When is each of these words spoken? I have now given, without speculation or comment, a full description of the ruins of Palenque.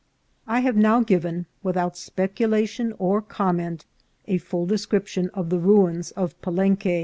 I 0.47 0.61
have 0.61 0.75
now 0.75 1.01
given, 1.01 1.45
without 1.61 1.95
speculation 1.95 2.95
or 2.97 3.21
comment, 3.21 3.85
a 4.27 4.39
full 4.39 4.65
description 4.65 5.29
of 5.35 5.51
the 5.51 5.59
ruins 5.59 6.09
of 6.13 6.41
Palenque. 6.41 6.87